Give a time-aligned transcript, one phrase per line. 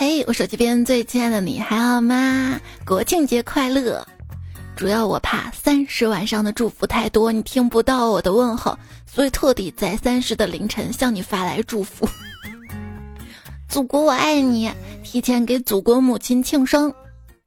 [0.00, 2.58] 嘿，我手机边最亲爱的你还好吗？
[2.86, 4.02] 国庆节快乐！
[4.74, 12.08] 主要我怕三十晚上的祝福太多，你听不到我的问候，所以特地在三十的凌晨向你发来祝福。
[13.68, 14.70] 祖国我爱你，
[15.04, 16.90] 提前给祖国母亲庆生，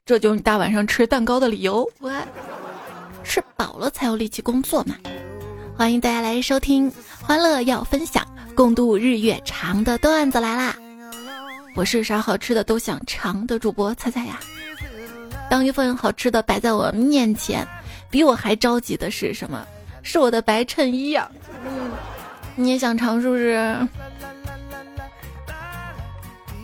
[0.05, 1.89] 这就是你大晚上吃蛋糕的理由。
[2.01, 2.11] 我
[3.23, 4.95] 吃饱了才有力气工作嘛。
[5.75, 8.23] 欢迎大家来收听《欢乐要分享，
[8.53, 10.77] 共度日月长》的段子来啦！
[11.75, 14.39] 我是啥好吃的都想尝的主播猜猜呀。
[15.49, 17.67] 当一份好吃的摆在我面前，
[18.09, 19.65] 比我还着急的是什么？
[20.03, 21.29] 是我的白衬衣呀！
[21.65, 21.91] 嗯，
[22.55, 23.87] 你也想尝是不是？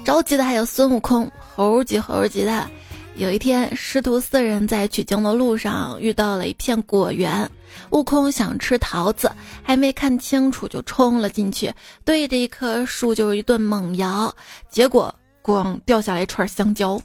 [0.03, 2.69] 着急的还有孙悟空，猴急猴急的。
[3.15, 7.49] 有一天，师徒四人在取经的路上遇到了一片果园，
[7.91, 9.31] 悟空想吃桃子，
[9.63, 11.73] 还没看清楚就冲了进去，
[12.03, 14.33] 对着一棵树就一顿猛摇，
[14.69, 17.01] 结果咣掉下来一串香蕉。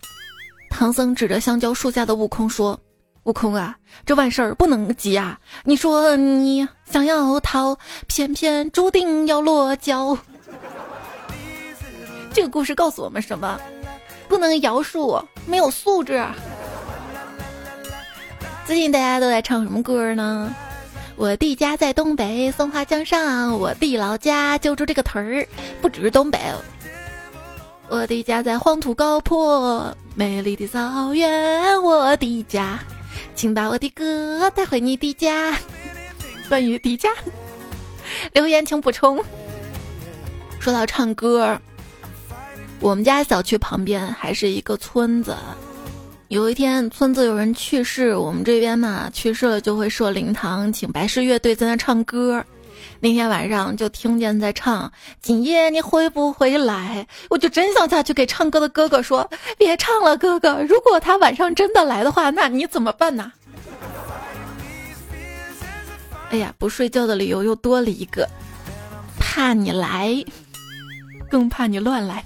[0.71, 2.79] 唐僧指着香蕉树下的悟空说
[3.25, 5.39] ：“悟空啊，这万事儿不能急啊！
[5.65, 10.19] 你说你想要逃，偏偏注定要落脚。
[12.35, 13.61] ”这个故事告诉我们什么？
[14.29, 16.27] 不能摇树，没有素质。
[18.67, 20.55] 最近大家都在唱什么歌呢？
[21.17, 25.47] 我弟家在东北松花江上，我弟老家就住这个屯儿，
[25.83, 26.39] 不只是东北。
[27.89, 32.79] 我弟家在黄土高坡，美丽的草原，我弟家，
[33.37, 35.55] 请把我的歌带回你的家。
[36.49, 37.11] 关于弟家，
[38.33, 39.23] 留言请补充。
[40.59, 41.61] 说到唱歌。
[42.81, 45.37] 我们家小区旁边还是一个村子。
[46.35, 52.45] 有一天，村子有人去世，我们这边嘛，去世了就会设灵堂，请白事乐队在那唱歌。
[52.99, 54.91] 那天晚上就听见在唱
[55.23, 63.31] ：“今夜你会不会来？”我就真想下去给唱歌的哥哥说：“别唱了，哥哥，如果他晚上真的来的话，那你怎么办呢？”
[66.31, 68.29] 哎呀，不睡觉的理由又多了一个，
[69.21, 70.13] 怕你来，
[71.31, 72.25] 更怕你乱来。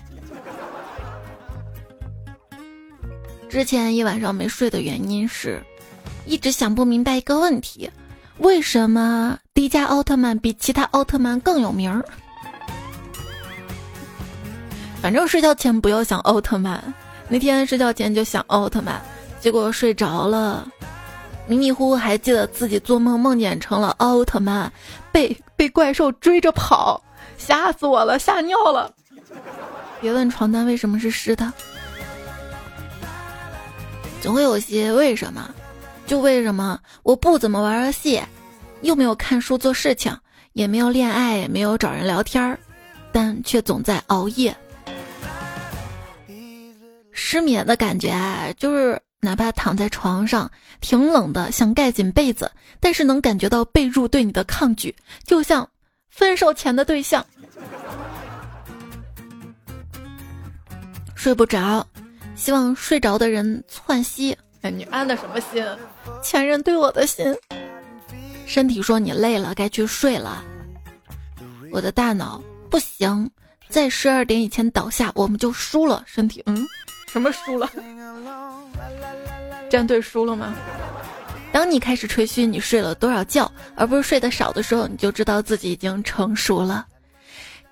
[3.48, 5.62] 之前一晚上没睡的原因是，
[6.26, 7.91] 一直想不明白一个问题：
[8.38, 12.04] 为什么迪迦奥特曼比其他奥特曼更有名儿？
[15.00, 16.82] 反正睡觉前不要想奥特曼。
[17.26, 19.00] 那天睡觉前就想奥特曼，
[19.41, 20.66] 结果睡着了，
[21.47, 24.70] 迷迷糊糊还记得自己做梦梦见成了奥特曼，
[25.10, 27.03] 被被怪兽追着跑，
[27.38, 28.92] 吓死我了，吓尿了。
[30.00, 31.53] 别问床单为什么是湿的。
[34.21, 35.55] 总会有些为什么，
[36.06, 38.21] 就为什么我不怎么玩游戏，
[38.83, 40.15] 又没有看书做事情，
[40.53, 42.59] 也没有恋爱，也没有找人聊天儿，
[43.12, 44.55] 但却总在熬夜。
[47.12, 55.69] 失眠的感觉啊，就是哪怕躺在床上挺冷的，想盖紧被子，但是能感觉到被褥对你的抗拒，就像
[56.11, 57.25] 分手前的对象，
[61.15, 61.87] 睡不着。
[62.38, 64.34] 希望睡着的人窜息。
[64.62, 65.66] 哎，你安的什么心？
[66.22, 67.37] 前任对我的心。
[68.47, 70.44] 身体说你累了，该去睡了。
[71.72, 72.41] 我的大脑
[72.71, 73.28] 不行，
[73.69, 76.04] 在十二点以前倒下，我们就输了。
[76.06, 76.65] 身体，嗯，
[77.09, 77.69] 什么输了？
[79.69, 80.54] 战队输了吗？
[81.50, 86.87] 当你开始吹嘘你睡了多少觉，而不是睡得少的时候，你就知道自己已经成熟了。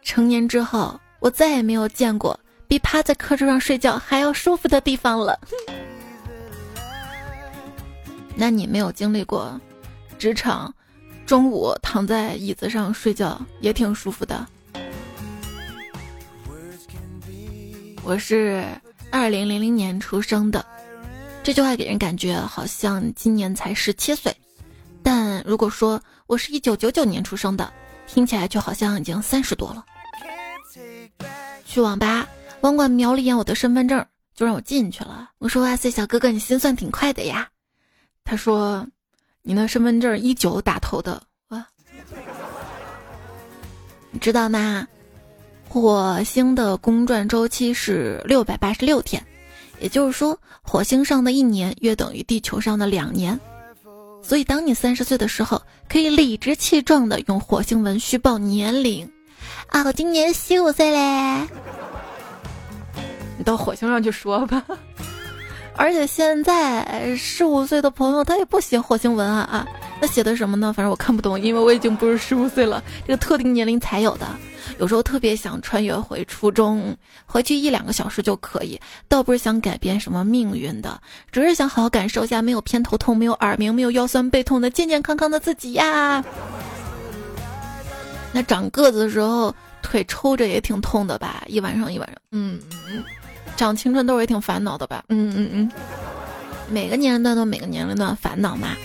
[0.03, 2.39] 成年之后，我再也没有见过。
[2.69, 5.39] 比趴在课桌上睡觉还要舒服的地方了。
[8.35, 9.59] 那你没有经历过
[10.19, 10.75] 职场
[11.25, 14.47] 中午躺在椅子上睡觉也挺舒服的。
[18.03, 18.65] 我是
[19.11, 20.65] 二零零零年出生的，
[21.43, 24.37] 这句话给人感觉好像今年才十七岁，
[25.03, 27.73] 但如果说我是一九九九年出生的，
[28.07, 29.85] 听起来就好像已经三十多了。
[31.65, 32.27] 去网吧。
[32.67, 34.05] 网管瞄了一眼我的身份证，
[34.35, 35.31] 就让我进去了。
[35.39, 37.49] 我说：“哇塞，小哥哥，你心算挺快的呀。”
[38.25, 38.85] 他说
[39.43, 41.65] ：“你那身份证一九打头的。”哇，
[44.11, 44.85] 你知道吗？
[45.69, 49.25] 火星的公转周期是六百八十六天，
[49.79, 53.39] 也就是说，火星上的一年约等于地球上的两年。
[54.25, 59.09] 所以，当你三十岁的时候，可以理直气壮的用火星文虚报年龄。
[59.69, 61.47] 啊，我今年十五岁嘞。
[63.37, 64.63] 你到火星上去说吧，
[65.77, 69.67] 而且现在十五岁的朋友他也不写火星文啊啊，
[70.01, 70.73] 那写的什么呢？
[70.73, 74.27] 反正我看不懂，因为我已经不是十五岁了，这个特定年龄才有的。
[74.79, 81.01] 有时候特别想穿越回初中，回去一两个小时就可以，倒不是想改变什么命运的，
[81.31, 86.25] 只是想好好感受一下没有偏头痛、没有耳鸣、没有腰酸背痛的健健康康的自己呀。
[88.33, 91.45] 那长个子的时候腿抽着也挺痛的吧？
[91.47, 93.05] 一晚上一晚上，嗯嗯。
[93.57, 95.05] 长青春痘也挺烦恼的吧？
[95.09, 95.71] 嗯嗯嗯。
[96.69, 98.77] 每个年龄段都每个年龄段烦恼嘛。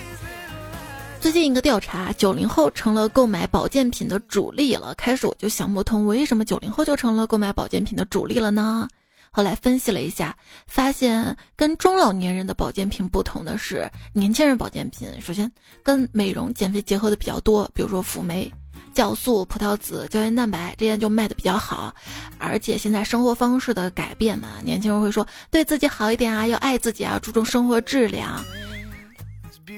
[1.20, 4.96] 最近一个调查，九零后成了购买保健品的主力了。
[4.96, 8.88] 开始我就想不通，为什么九零后就成了购买保健品的主力了呢？
[9.30, 10.36] 后来分析了一下，
[10.68, 15.52] 发现跟中老年人的保健品不同的是，年轻人保健品首先
[15.84, 18.52] 跟美容减肥结合的比较多，比如说辅酶、
[18.94, 21.94] 酵素、葡萄籽、胶原蛋白这些就卖的比较好。
[22.38, 28.44] 而且现在生活方式的改变嘛，年轻人会说对自己好一点啊，要爱自己啊，注重生活质量。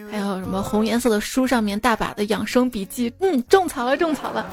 [0.09, 4.45] 还有什么红颜色的书上面大把的养生笔记，嗯，种草了，种草了。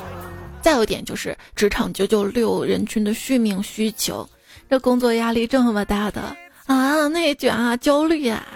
[0.62, 4.28] 再有一点就是职场九九六人群的续命需求，
[4.68, 6.36] 这工作压力这么大的
[6.66, 8.46] 啊，内卷啊，焦虑啊，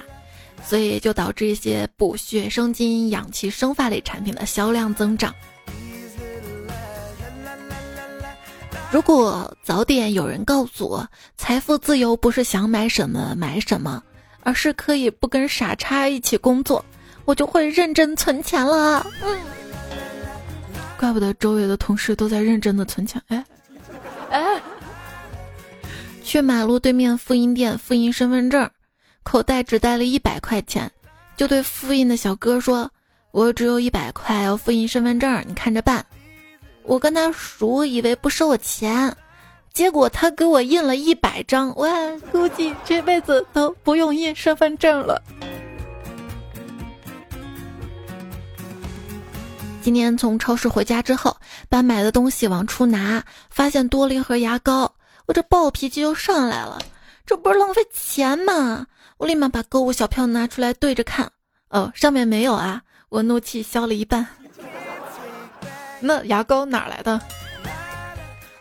[0.63, 5.35] 所以就导致一些补血生津、养气生发类产品的销量增长。
[8.95, 11.05] 如果早点有人告诉我，
[11.37, 14.01] 财富自由不是想买什么买什么，
[14.45, 16.85] 而是可以不跟傻叉一起工作。
[17.25, 19.37] 我就会认真存钱了，嗯，
[20.97, 23.21] 怪不得周围的同事都在认真的存钱。
[23.27, 23.45] 哎，
[24.31, 24.63] 哎，
[26.23, 28.71] 去马路对面复印店复印身份证，
[29.25, 30.89] 口袋只带了一百块钱，
[31.37, 32.89] 就对复印的小哥说
[33.33, 36.07] ：“我只有一百块，要复印身份证，你看着办。”
[36.85, 39.17] 我跟他熟，以为不收我钱，
[39.73, 41.89] 结果他给我印了一百张，我
[42.31, 45.21] 估计这辈子都不用印身份证了。
[49.81, 51.37] 今天从超市回家之后，
[51.69, 54.95] 把买的东西往出拿，发现多了一盒牙膏，
[55.27, 56.79] 我这暴脾气就上来了，
[57.25, 58.87] 这不是浪费钱吗？
[59.17, 61.31] 我立马把购物小票拿出来对着看，
[61.71, 64.27] 哦，上面没有啊，我怒气消了一半。
[66.07, 67.19] 那牙膏哪来的？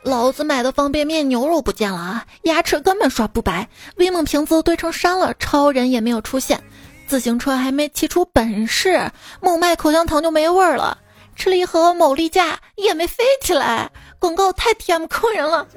[0.02, 3.68] 老子买的方便面牛肉不见了啊，牙齿根本刷不白，
[3.98, 6.62] 威猛瓶子堆成山了，超人也没有出现，
[7.06, 9.12] 自行车还没骑出本事，
[9.42, 10.98] 猛卖口香糖就没味儿了。
[11.36, 15.68] 吃了一盒某力架也没飞起来，广告太 TM 坑人了。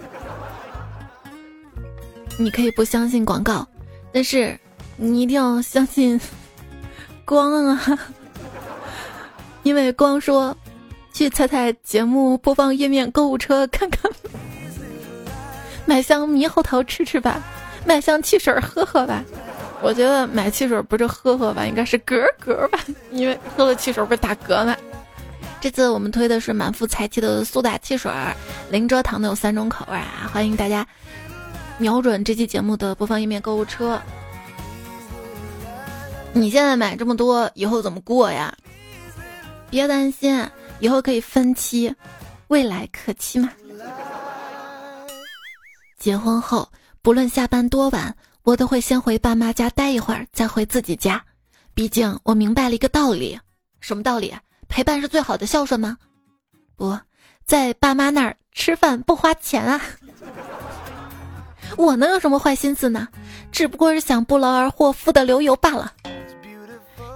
[2.38, 3.66] 你可以不相信广告，
[4.12, 4.58] 但是
[4.96, 6.20] 你一定要相信
[7.24, 7.98] 光啊！
[9.62, 10.56] 因为光说
[11.16, 14.12] 去踩踩节目播放页面购物车看看，
[15.86, 17.42] 买箱猕猴桃吃吃吧，
[17.86, 19.24] 买箱汽水喝喝吧。
[19.80, 22.78] 我觉得买汽水不是喝喝吧，应该是嗝嗝吧，
[23.12, 24.76] 因为喝了汽水不是打嗝吗？
[25.58, 28.12] 这次我们推的是满腹才气的苏打汽水，
[28.68, 30.30] 零蔗糖的有三种口味啊！
[30.30, 30.86] 欢迎大家
[31.78, 33.98] 瞄准这期节目的播放页面购物车。
[36.34, 38.54] 你现在买这么多，以后怎么过呀？
[39.70, 40.46] 别担心，
[40.80, 41.94] 以后可以分期，
[42.48, 43.50] 未来可期嘛。
[45.98, 46.68] 结婚后，
[47.02, 51.22] 不论下班多晚，我都会先回爸妈家待一会儿，再回自己家。
[51.74, 53.38] 毕竟我明白了一个道理，
[53.80, 54.34] 什么道理？
[54.68, 55.96] 陪伴是最好的孝顺吗？
[56.76, 56.98] 不
[57.44, 59.80] 在爸妈那儿吃饭不花钱啊！
[61.76, 63.08] 我能有什么坏心思呢？
[63.50, 65.92] 只不过是想不劳而获、富得流油罢了。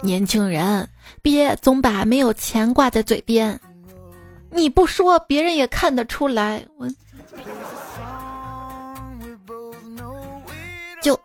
[0.03, 0.89] 年轻人，
[1.23, 3.59] 别总把没有钱挂在嘴边。
[4.51, 6.65] 你不说，别人也看得出来。
[6.77, 6.89] 我。
[11.03, 11.19] 就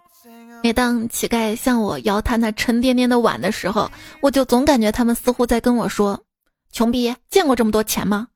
[0.64, 3.90] 每当乞丐向我摇他那沉甸甸的碗的时候，
[4.22, 6.20] 我就总感觉他们似乎在跟我说
[6.72, 8.28] ：“穷逼，见过这么多钱吗？”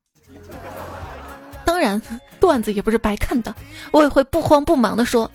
[1.63, 2.01] 当然，
[2.39, 3.55] 段子也不是白看的，
[3.91, 5.29] 我也会不慌不忙的说：“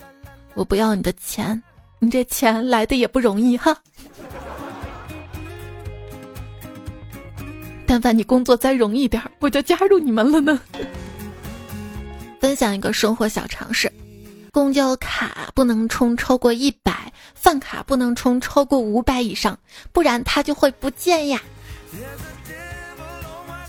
[0.55, 1.63] 我不要你的钱，
[2.01, 3.77] 你这钱来的也不容易哈。
[7.95, 10.61] 但凡你工作再容易点，我就加入你们了呢。”
[12.43, 13.89] 分享一个生活小常识。
[14.51, 19.57] 公交卡不能充超过一百，饭卡不能充超过五百以上，
[19.93, 21.41] 不然它就会不见呀。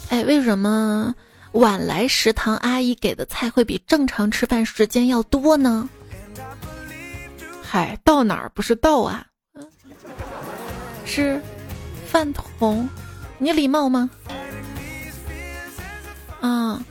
[0.10, 1.14] 哎，为什么
[1.52, 5.88] 晚来食堂阿姨给的菜会比正常吃饭时间要多呢？
[7.62, 9.28] 嗨，到哪儿不是到啊？
[11.06, 11.40] 是
[12.08, 12.90] 饭桶，
[13.38, 14.10] 你礼貌吗？
[16.42, 16.82] 啊，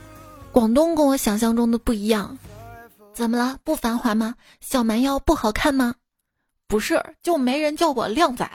[0.51, 2.37] 广东跟我想象中的不一样。
[3.13, 3.57] 怎么了？
[3.63, 4.35] 不繁华吗？
[4.59, 5.95] 小蛮腰不好看吗？
[6.67, 8.45] 不是，就没人叫我靓仔。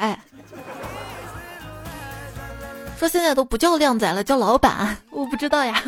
[2.98, 4.96] 说现在都不叫靓仔了，叫老板。
[5.10, 5.82] 我不知道呀，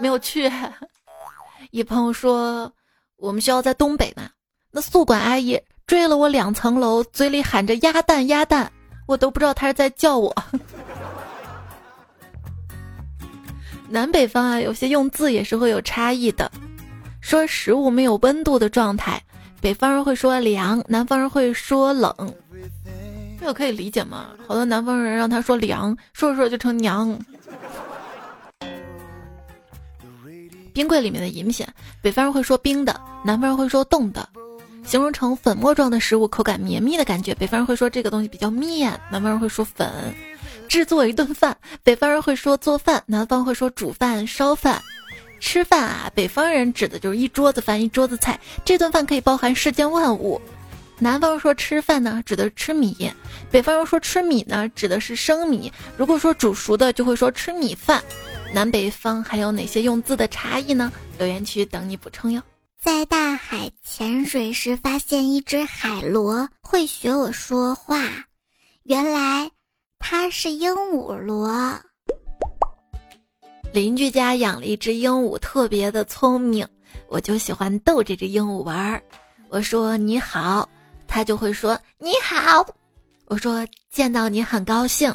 [0.00, 0.50] 没有去。
[1.70, 2.72] 一朋友说
[3.16, 4.28] 我们学校在东北嘛，
[4.70, 8.72] 那宿管阿姨追了我两层楼，嘴里喊着鸭蛋鸭蛋，
[9.06, 10.34] 我都不知道她是在叫我。
[13.94, 16.50] 南北方啊，有些用字也是会有差异的。
[17.20, 19.22] 说食物没有温度的状态，
[19.60, 22.12] 北方人会说凉，南方人会说冷。
[23.38, 24.30] 这个可以理解吗？
[24.48, 27.16] 好多南方人让他说凉，说着说着就成娘。
[30.72, 31.64] 冰柜里面的饮品，
[32.02, 34.28] 北方人会说冰的，南方人会说冻的。
[34.84, 39.88] 形容成粉末状的食物，口感绵密的感觉，北方人会说这个东西比较面，南方人会说粉。
[40.68, 44.82] 制作一顿饭，北方人会说做饭，南方会说煮饭、烧饭。
[45.40, 50.40] 吃饭啊，北方人指的就是一桌子饭、一桌子菜，这顿饭可以包含世间万物。
[50.98, 52.94] 南方人说吃饭呢，指的是吃米；
[53.50, 55.70] 北方人说吃米呢，指的是生米。
[55.96, 58.02] 如果说煮熟的，就会说吃米饭。
[58.52, 60.90] 南北方还有哪些用字的差异呢？
[61.18, 62.40] 留言区等你补充哟。
[62.80, 67.98] 在大海潜水时，发现一只海螺会学我说话，
[68.84, 69.50] 原来。
[70.06, 71.50] 它是鹦鹉螺。
[73.72, 76.68] 邻居家养了一只鹦鹉，特别的聪明，
[77.08, 79.02] 我就喜欢逗这只鹦鹉玩儿。
[79.48, 80.68] 我说你好，
[81.08, 82.66] 它就会说你好。
[83.24, 85.08] 我说见到你很高兴，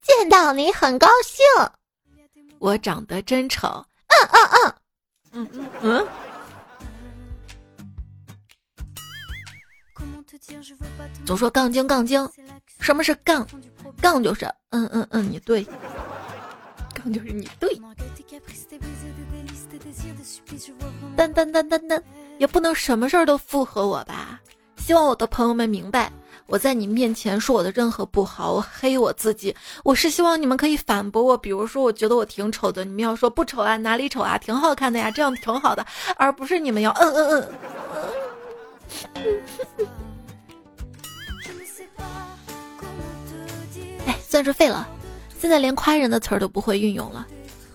[0.00, 1.44] 见到你很高兴。
[2.60, 3.68] 我长得真丑，
[4.08, 4.74] 嗯嗯嗯，
[5.32, 6.08] 嗯嗯嗯。
[11.24, 12.28] 总说杠精杠精，
[12.78, 13.46] 什么是杠？
[14.00, 15.66] 杠就是嗯嗯嗯，你对。
[16.94, 17.80] 杠就是你对。
[21.16, 22.02] 但但但但但，
[22.38, 24.40] 也不能什么事儿都附和我吧？
[24.76, 26.10] 希望我的朋友们明白，
[26.46, 29.54] 我在你面前说我的任何不好，我黑我自己，
[29.84, 31.36] 我是希望你们可以反驳我。
[31.36, 35.84] 比如说，我觉得我挺丑的，你们要说不丑啊，哪里丑啊，挺好看的呀，这样挺好的，
[36.16, 37.48] 而不是你们要嗯嗯
[39.14, 40.09] 嗯。
[44.30, 44.88] 算是废了，
[45.40, 47.26] 现在连夸人的词儿都不会运用了，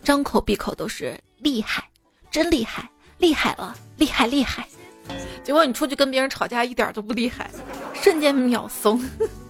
[0.05, 1.83] 张口闭口都是厉害，
[2.31, 4.65] 真厉害，厉害了，厉害厉害。
[5.43, 7.51] 结果你出去跟别人吵架一点都不厉害，
[7.93, 9.03] 瞬间秒怂。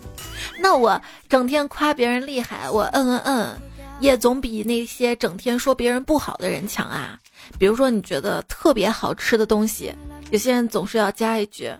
[0.60, 3.58] 那我整天夸别人厉害，我嗯嗯嗯，
[4.00, 7.20] 也总比那些整天说别人不好的人强啊。
[7.60, 9.94] 比如说你觉得特别好吃的东西，
[10.32, 11.72] 有些人总是要加一句，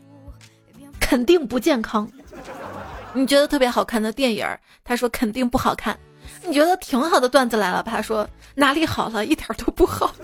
[1.00, 2.08] 肯定不健康。
[3.16, 4.46] 你觉得特别好看的电影，
[4.84, 5.98] 他说肯定不好看。
[6.46, 10.14] 你觉得挺好的段子来了，他说哪里好了，一点都不好。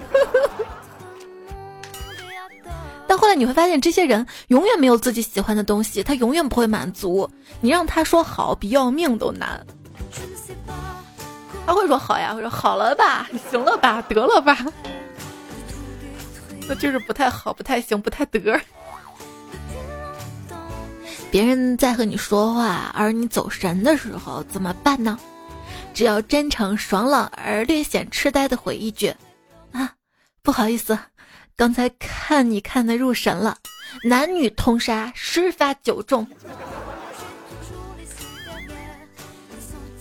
[3.07, 7.29] 但后来你会发现，这些人永远没有自己喜欢的东西，他永远不会满足。
[7.60, 9.65] 你让他说好，比要命都难。
[11.65, 14.57] 他会说好呀，会说好了吧，行了吧，得了吧。
[16.67, 18.60] 那就是不太好，不太行，不太得。
[21.32, 25.18] 别人在和你说话，而你走神的时候怎么办呢？
[25.94, 29.14] 只要真诚、爽朗而略显痴呆的回一句
[29.72, 29.94] ：“啊，
[30.42, 30.98] 不好意思，
[31.56, 33.58] 刚才看你看的入神了。”
[34.04, 36.26] 男女通杀，十发九中。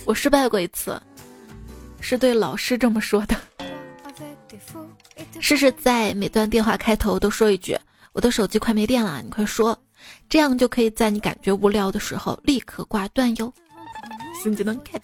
[0.04, 1.00] 我失败过一次，
[2.00, 3.36] 是对老师这么说的。
[5.40, 7.76] 试试在每段电话开头都说一句
[8.12, 9.76] ：“我的手机快没电了，你快说。”
[10.28, 13.52] 这样就可以在你感觉无聊的时候立刻挂断哟。
[14.42, 15.02] 新技能 get。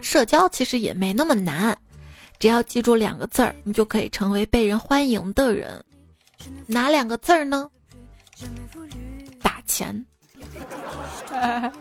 [0.00, 1.76] 社交其实也没那么难，
[2.38, 5.84] 只要记住两个字儿，你就可以成为被人欢迎的人。
[6.66, 7.70] 哪两个字儿呢？
[9.40, 10.04] 打钱。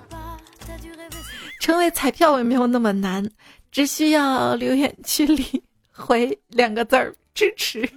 [1.59, 3.29] 成为彩票也没有那么难，
[3.71, 7.87] 只需要留言区里回两个字儿支持。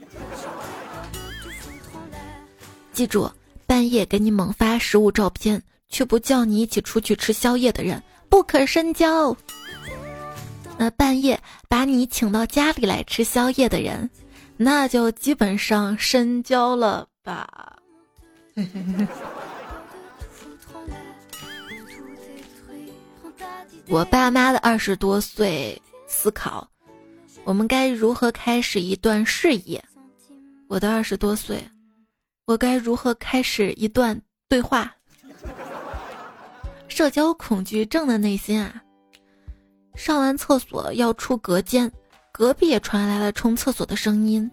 [2.94, 3.28] 记住，
[3.66, 9.36] 半夜给你猛发食物照片，却不叫你一起出去吃宵夜的人，不可深交。
[10.78, 14.08] 那半夜把你请到家里来吃宵夜的人，
[14.56, 17.76] 那就基本上深交了吧。
[23.88, 26.68] 我爸妈的二十多岁思考，
[27.42, 29.84] 我们该如何开始一段事业？
[30.68, 31.60] 我的二十多岁。
[32.46, 34.90] 我该如何开始一段对话？
[36.88, 38.82] 社交恐惧症的内心啊！
[39.94, 41.90] 上完厕所要出隔间，
[42.32, 44.48] 隔壁也传来了冲厕所的声音。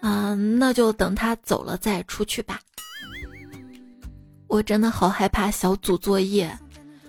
[0.00, 2.58] 啊，那就等他走了再出去吧。
[4.46, 6.50] 我真的好害怕小组作业。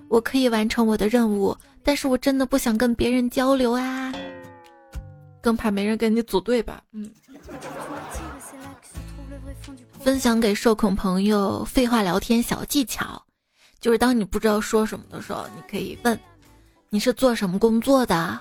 [0.09, 4.13] 我可以完成我的任务，但是我真的不想跟别人交流啊，
[5.41, 6.83] 更怕没人跟你组队吧。
[6.91, 7.09] 嗯。
[10.05, 13.19] 分享给社恐朋友废话聊天小技巧，
[13.79, 16.19] 就是当你不知道说什么的时候，你可以问
[16.91, 18.39] ：“你是做什么工作的？”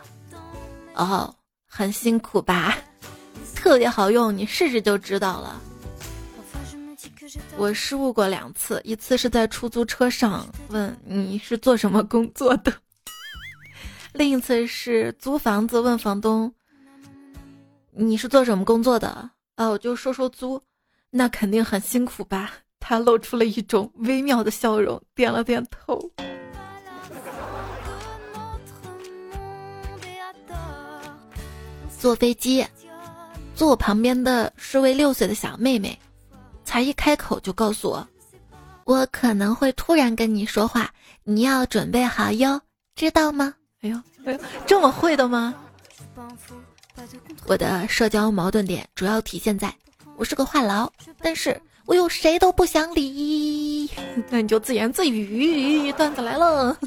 [0.94, 1.34] 哦，
[1.66, 2.76] 很辛苦吧？
[3.54, 5.58] 特别好用，你试试就知道了。
[7.56, 12.70] 我失误过两次，一次是在出租车上问你是做什么工作的。
[14.12, 16.52] 另一次是租房子问房东
[17.90, 20.60] ：“你是做什么工作的？”啊，我就说说租，
[21.16, 22.50] 那肯定很辛苦吧？
[22.80, 26.10] 他露出了一种微妙的笑容，点了点头。
[31.96, 32.66] 坐飞机，
[33.54, 35.96] 坐我旁边的是位六岁的小妹妹，
[36.64, 38.08] 才一开口就告诉我
[38.84, 40.92] ：“我可能会突然跟你说话，
[41.22, 42.60] 你要准备好哟，
[42.96, 45.54] 知道吗？”哎呦，哎呦，这么会的吗？
[47.46, 49.72] 我的社交矛盾点主要体现在
[50.16, 50.88] 我是个话痨，
[51.20, 53.90] 但是我又谁都不想理。
[54.30, 56.76] 那你就自言自语，段子来了。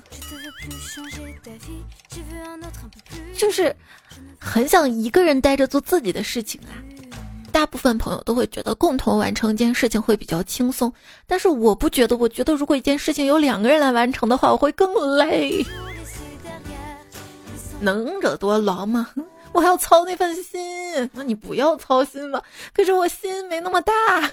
[3.38, 3.75] 就是
[4.39, 6.74] 很想一个人待着做自己的事情啊。
[7.51, 10.91] 大部分朋友都会觉得共同完成一件事情会比较轻松，
[11.25, 12.15] 但是我不觉得。
[12.17, 15.65] 我觉得如果一件事情有两个人来完成的话，我会更累。
[17.79, 19.07] 能者多劳吗？
[19.57, 22.43] 我还要操那份心，那你不要操心吧。
[22.75, 24.29] 可是我心没那么大，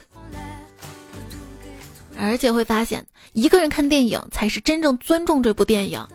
[2.19, 6.07] 而且会发现一个人看电影才是真正尊重这部电影，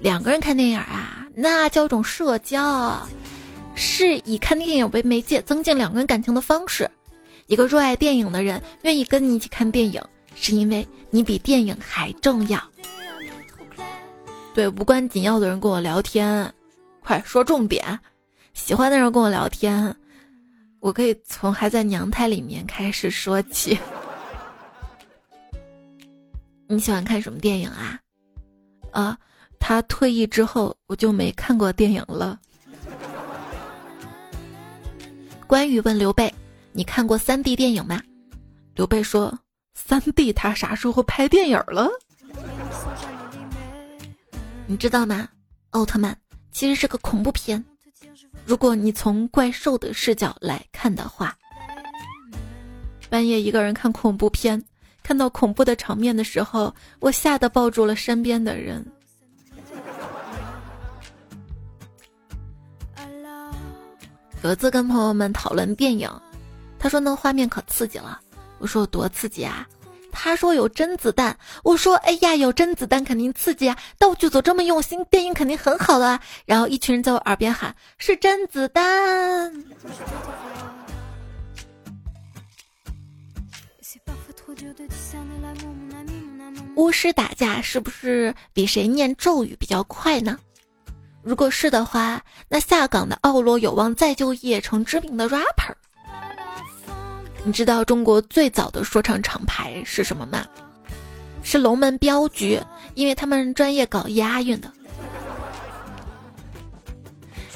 [0.00, 3.08] 两个人看电影啊，那叫一种社交，
[3.74, 6.90] 是以看电影为媒介增进两个人感情的方式。
[7.46, 10.02] 一个热爱电影的人愿意跟你一起看电影，
[10.34, 12.62] 是因为你比电影还重要。
[14.52, 16.52] 对无关紧要的人跟我聊天。
[17.02, 17.98] 快说重点！
[18.58, 19.96] 喜欢的人跟我聊天，
[20.80, 23.78] 我可以从还在娘胎里面开始说起。
[26.68, 27.98] 你喜欢看什么电影啊？
[28.90, 29.16] 啊，
[29.58, 32.38] 他退役之后我就没看过电影了。
[35.46, 36.30] 关羽问刘备
[36.72, 38.02] ：“你看过三 D 电影吗？”
[38.74, 39.38] 刘备说
[39.72, 41.88] ：“三 D 他啥时候拍电影了？”
[44.66, 45.26] 你知道吗？
[45.70, 46.14] 奥特曼。
[46.50, 47.64] 其实是个恐怖片，
[48.44, 51.36] 如果你从怪兽的视角来看的话，
[53.10, 54.62] 半夜一个人看恐怖片，
[55.02, 58.84] 看到恐怖的场面的时候，我吓得抱住了身边的人。
[64.40, 66.08] 格子跟朋友们讨论电影，
[66.78, 68.20] 他说那画面可刺激了，
[68.58, 69.66] 我说有多刺激啊？
[70.10, 73.76] 他说有真子弹，我说哎呀，有真子弹肯定刺激啊！
[73.98, 76.20] 道具组这么用心，电影肯定很好的啊！
[76.44, 79.52] 然后一群人在我耳边喊是真子弹。
[86.76, 90.38] 巫师打架是不是比谁念咒语比较快呢？
[91.22, 95.74] 如果是的话，那下岗的奥罗有望再就业成知名的 rapper。
[97.48, 100.44] 你知道中国最早的说唱厂牌是什么吗？
[101.42, 102.60] 是龙门镖局，
[102.92, 104.70] 因为他们专业搞押韵的。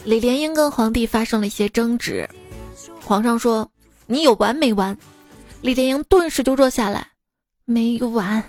[0.03, 2.27] 李莲英跟皇帝发生了一些争执，
[3.05, 3.71] 皇上说
[4.09, 4.97] ：“你有完没完？”
[5.61, 7.09] 李莲英顿时就坐下来
[7.67, 8.43] ：“没完。”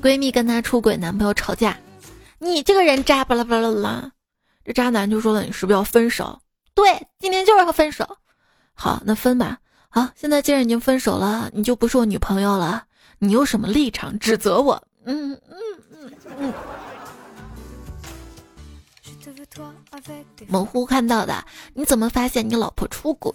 [0.00, 1.76] 闺蜜跟她出轨男朋友吵架
[2.38, 4.12] ：“你这个人渣！”巴拉巴拉啦。
[4.68, 6.38] 这渣男就说了：“你是不是要分手？”
[6.76, 8.06] 对，今天就是要分手。
[8.74, 9.56] 好，那分吧。
[9.88, 12.84] 好，现在既然已经分手了，你就不是我女朋友了。
[13.18, 14.82] 你有什么立场指责我？
[15.06, 15.56] 嗯嗯
[15.90, 16.52] 嗯嗯。
[20.48, 23.32] 模糊看到的，你怎么发现你老婆出轨？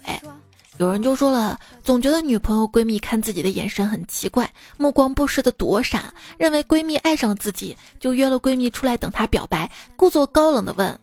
[0.78, 10.98] 有人就说了，总觉得女朋友闺蜜看自己的眼神很奇怪，目光不时的躲闪，认为闺蜜爱上自己，就约了闺蜜出来等她表白，故作高冷的问：“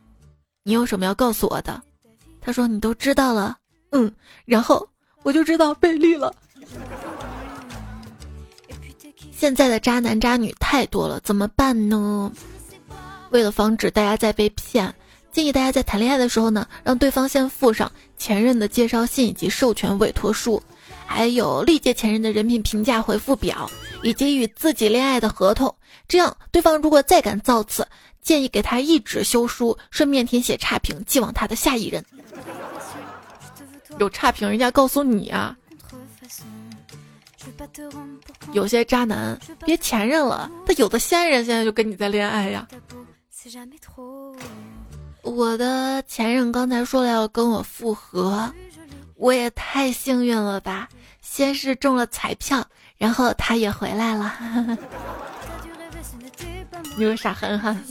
[0.63, 1.81] 你有什么要告诉我的？”
[2.41, 3.57] 他说：“你都知道了。”
[3.91, 4.11] 嗯，
[4.45, 4.87] 然后
[5.23, 6.33] 我就知道被绿了。
[9.31, 12.31] 现在的渣男渣女太多了，怎么办呢？
[13.31, 14.93] 为了防止大家再被骗。
[15.31, 20.61] 建议大家在谈恋爱的时候呢，让对方先附上前任的介绍信以及授权委托书，
[21.05, 23.71] 还有历届前任的人品评价回复表，
[24.03, 25.73] 以及与自己恋爱的合同。
[26.07, 27.87] 这样，对方如果再敢造次，
[28.21, 32.03] 建议给他一纸休书，顺便填写差评，寄往他的下一任。
[33.97, 35.57] 有差评，人家告诉你啊。
[38.53, 42.67] 有些渣男别前任了，他有的现任现在就跟你在恋爱呀。
[45.23, 48.51] 我的前任刚才说了要跟我复合，
[49.15, 50.87] 我也太幸运了吧！
[51.21, 52.63] 先是中了彩票，
[52.97, 54.77] 然后他也回来了。
[56.97, 57.81] 你个傻憨憨！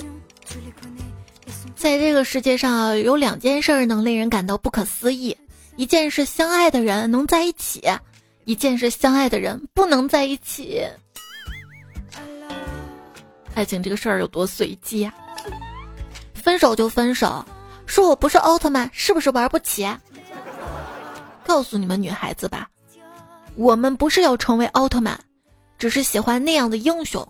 [1.81, 5.35] 在这个世界上，有两件事能令人感到不可思议：
[5.77, 7.83] 一件是相爱的人能在一起，
[8.45, 10.87] 一件是相爱的人不能在一起。
[13.55, 15.15] 爱情这个事儿有多随机啊！
[16.35, 17.43] 分手就分手，
[17.87, 19.89] 说我不是奥特曼，是不是玩不起？
[21.47, 22.69] 告诉你们女孩子吧，
[23.55, 25.19] 我们不是要成为奥特曼，
[25.79, 27.27] 只是喜欢那样的英雄。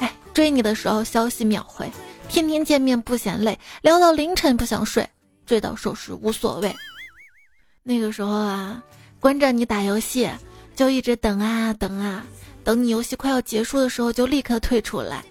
[0.00, 1.86] 哎，追你的时候消息秒回，
[2.28, 5.08] 天天见面不嫌累，聊到凌晨不想睡，
[5.46, 6.74] 醉到手时无所谓。
[7.82, 8.82] 那个时候啊，
[9.20, 10.28] 关着你打游戏，
[10.74, 12.24] 就一直等啊等啊，
[12.62, 15.24] 等你游戏快要结束的时候，就立刻退出来。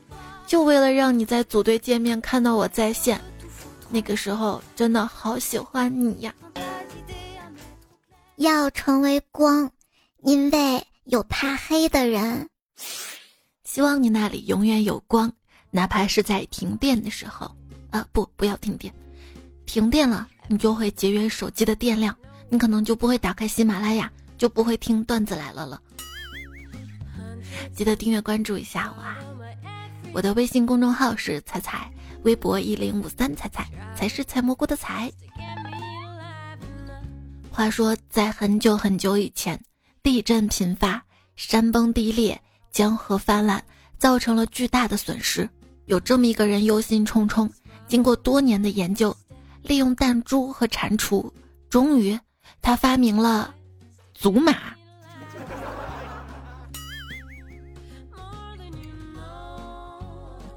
[0.47, 3.19] 就为了让你在组队界面看到我在线，
[3.89, 6.33] 那个时候真的好喜欢你呀！
[8.35, 9.71] 要成为光，
[10.23, 12.49] 因为有怕黑的人。
[13.63, 15.33] 希望你那里永远有光，
[15.75, 17.53] 哪怕是在停电的时候。
[17.89, 18.93] 啊，不，不要停电，
[19.65, 22.15] 停电了你就会节约手机的电量，
[22.49, 25.81] 你可能就不会打开喜马拉雅，就不会听段子来了了。
[27.73, 29.17] 记得订阅关注一下我啊！
[30.13, 31.91] 我的微信公众号是彩彩，
[32.23, 35.11] 微博一零五三彩彩，才是采蘑菇的采。
[37.49, 39.61] 话说，在很久很久以前，
[40.03, 41.01] 地震频发，
[41.37, 43.63] 山崩地裂，江河泛滥，
[43.97, 45.49] 造成了巨大的损失。
[45.85, 47.49] 有这么一个人忧心忡忡，
[47.87, 49.15] 经过多年的研究，
[49.61, 51.31] 利用弹珠和蟾蜍，
[51.69, 52.19] 终于
[52.61, 53.53] 他发明了
[54.13, 54.55] 祖玛。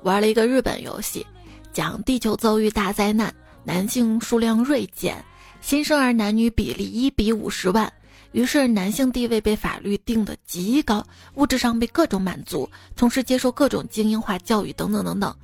[0.03, 1.27] 玩了一个日本游戏，
[1.73, 5.23] 讲地球遭遇大灾难，男性数量锐减，
[5.61, 7.93] 新生儿男女比例一比五十万，
[8.33, 15.35] 于是男性地位被法律定得极高，物质上被各种满足，同时接受各种精英化教育等等等等。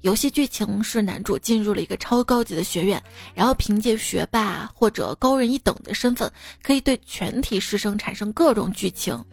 [0.00, 3.02] 游戏剧情是男主进入了一个超高级的学院，
[3.34, 6.30] 然后凭借学霸或者高人一等的身份，
[6.62, 9.24] 可以对全体师生产生各种剧情。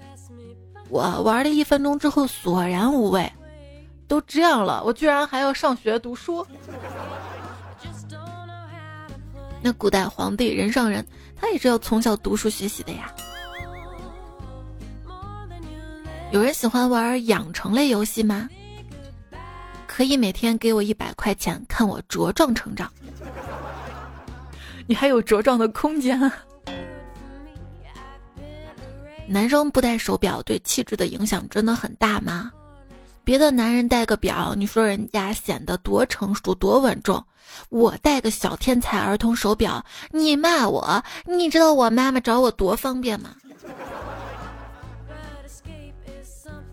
[0.88, 3.30] 我玩了一分钟之后索然无味。
[4.08, 6.46] 都这样了，我居然还要上学读书？
[9.62, 11.06] 那古代皇帝人上人，
[11.42, 13.12] 他也是要从小读书学习的呀。
[16.32, 18.48] 有人喜欢玩养成类游戏吗？
[19.88, 22.90] 可以每天给我一百块钱，看我茁壮成长。
[24.88, 26.32] 你还有茁壮的空间。
[29.28, 32.52] 男生不戴手表对气质的影响真的很大吗？
[33.24, 37.22] 别的男人戴个表，你说人家显得多成熟多稳重；
[37.70, 41.04] 我戴个小天才儿童手表，你骂我。
[41.26, 43.32] 你知道我妈妈找我多方便吗？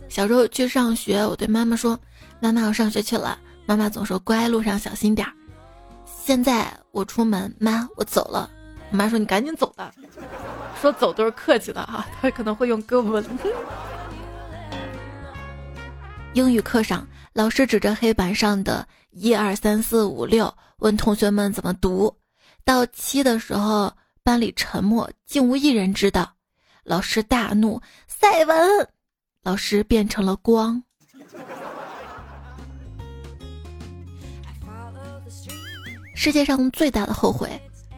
[0.09, 1.99] 小时候去上学，我对妈妈说
[2.41, 5.33] ：“妈妈，我上学去了。”妈妈总说：“乖，路上小心点儿。”
[6.25, 8.51] 现在我出门，妈，我走了。
[8.91, 9.93] 我妈说：“你赶紧走吧。”
[10.81, 13.23] 说走都是客气的哈，她可能会用胳膊。
[16.33, 22.15] 英语课上，老师指着黑板上的一二三四五六，问同学们怎么读。
[22.65, 26.31] 到七的时候，班里沉默，竟无一人知道。
[26.85, 28.89] 老师大怒：“赛文！”
[29.43, 30.83] 老师变成了光。
[36.15, 37.49] 世界上最大的后悔，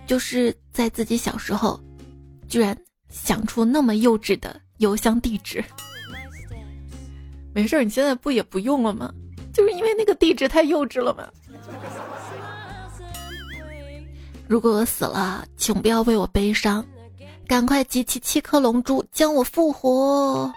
[0.06, 1.80] 就是在自己小时候，
[2.48, 2.76] 居然
[3.08, 5.64] 想出那么幼稚的邮箱地址。
[7.52, 9.12] 没事儿，你现在不也不用了吗？
[9.52, 11.28] 就是因为那个地址太幼稚了吗？
[14.50, 16.84] 如果我死了，请不要为我悲伤，
[17.46, 20.52] 赶快集齐七颗龙珠将我复活。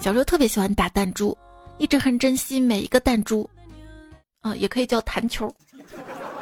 [0.00, 1.36] 小时候特别喜欢打弹珠，
[1.78, 3.50] 一直很珍惜每一个弹珠，
[4.40, 5.52] 啊，也可以叫弹球，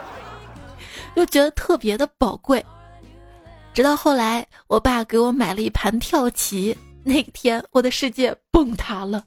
[1.16, 2.62] 又觉得特别的宝贵。
[3.72, 6.76] 直到后来，我爸给我买了一盘跳棋。
[7.04, 9.24] 那天，我的世界崩塌了。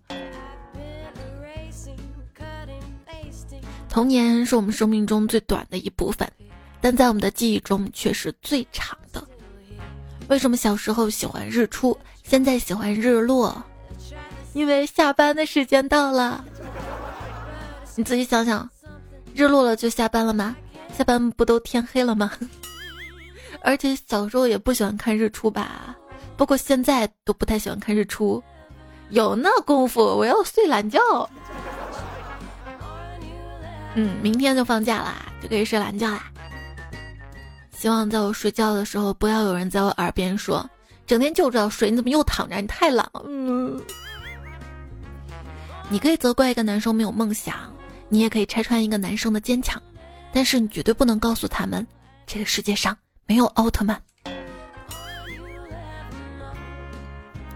[3.90, 6.32] 童年是我们生命中最短的一部分，
[6.82, 9.22] 但在我们的记忆中却是最长的。
[10.28, 13.62] 为什么小时候喜欢日出，现在喜欢日落？
[14.54, 16.44] 因为下班的时间到了。
[17.96, 18.70] 你自己想想，
[19.34, 20.56] 日落了就下班了吗？
[20.98, 22.32] 下班不都天黑了吗？
[23.62, 25.96] 而且小时候也不喜欢看日出吧。
[26.38, 28.42] 不过现在都不太喜欢看日出。
[29.10, 31.00] 有那功夫，我要睡懒觉。
[33.96, 36.32] 嗯，明天就放假啦，就可以睡懒觉啦。
[37.80, 40.70] 希望在我睡觉的时候，不要有人在我耳边说
[41.08, 42.58] ：“整天就知道睡，你怎么又躺着？
[42.58, 43.82] 你太懒了。”嗯。
[45.90, 47.56] 你可以责怪一个男生没有梦想，
[48.10, 49.82] 你也可以拆穿一个男生的坚强，
[50.34, 51.88] 但是你绝对不能告诉他们，
[52.28, 52.94] 这个世界上
[53.26, 53.98] 没有奥特曼。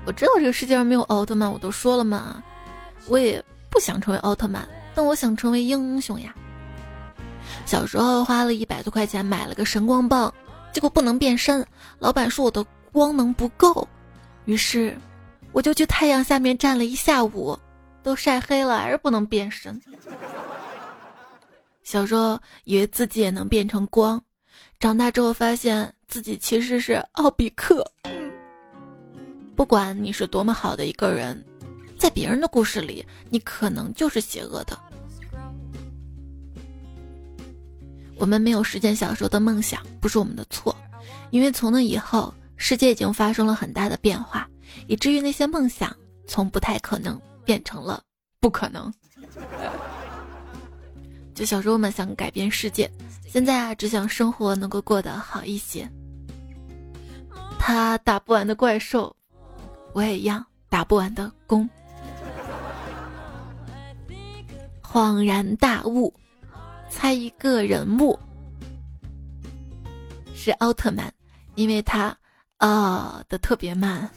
[0.05, 2.41] 我知道这个世界上没有奥特曼，我都说了嘛。
[3.09, 6.33] 我也不想成为奥特曼，但我想成为英雄呀。
[7.65, 10.33] 小时候花了一百多块钱买了个神光棒，
[10.71, 11.65] 结果不能变身，
[11.99, 13.87] 老板说我的光能不够，
[14.45, 14.97] 于是
[15.51, 17.57] 我就去太阳下面站了一下午。
[18.03, 19.81] 都晒黑了，还是不能变身。
[21.83, 24.21] 小时候以为自己也能变成光，
[24.77, 27.89] 长大之后发现自己其实是奥比克。
[29.55, 31.41] 不管你是多么好的一个人，
[31.97, 34.77] 在别人的故事里，你可能就是邪恶的。
[38.23, 40.73] 我们没有实现小时候的梦想，不是我们的错，
[41.29, 44.47] 因为从那以后，世界已经发生了很大的变化，
[44.87, 45.93] 以至于那些梦想
[46.25, 47.19] 从不太可能。
[47.45, 48.01] 变成了
[48.39, 48.89] 不可能。
[51.35, 52.89] 就小时候我们想改变世界，
[53.27, 55.85] 现在啊只想生活能够过得好一些。
[57.59, 59.13] 他打不完的怪兽，
[59.91, 61.69] 我也一样打不完的工。
[64.81, 66.13] 恍然大悟，
[66.95, 68.17] 猜一个人物
[70.35, 71.11] 是奥特曼，
[71.55, 72.15] 因为他
[72.57, 74.07] 啊的特别慢。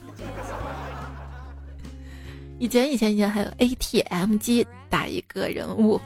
[2.58, 5.98] 以前以前以前还有 ATM 机打一个人物，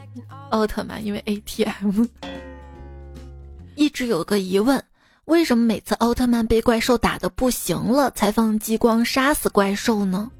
[0.50, 2.06] 奥特曼，因为 ATM。
[3.74, 4.82] 一直有个疑问，
[5.24, 10.30] 为什么每次奥特曼被怪兽打的不行了，才放激光杀死怪兽呢？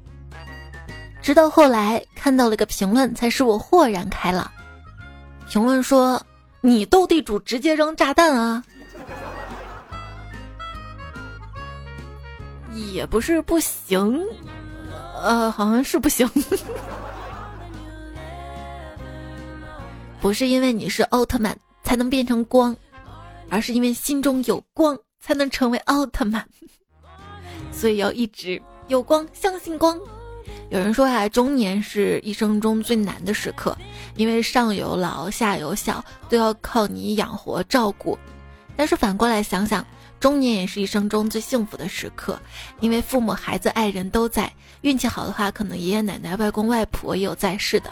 [1.21, 4.49] 直到后来看到了个评论，才使我豁然开朗。
[5.51, 6.25] 评论说
[6.63, 8.63] ：“你斗地主直接扔炸弹啊！”
[12.93, 14.23] 也不是不行。
[15.21, 16.25] 呃，好像是不行。
[20.21, 22.73] 不是因为你是奥特曼才能变成光，
[23.49, 26.47] 而是因为心中有光才能成为奥特曼。
[27.73, 29.99] 所以要一直有光，相信光。
[30.69, 33.77] 有人说啊，中年是一生中最难的时刻，
[34.15, 38.17] 因为上有老下有小，都要靠你养活照顾。
[38.75, 39.85] 但是反过来想想。
[40.19, 42.39] 中年也是一生中最幸福的时刻，
[42.79, 44.53] 因为父母、孩子、爱人都在。
[44.81, 47.89] 运气好的话，可能爷爷奶奶、外公外婆也有在世的，